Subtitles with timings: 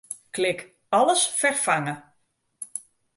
[0.35, 0.59] Klik
[0.89, 1.95] Alles ferfange.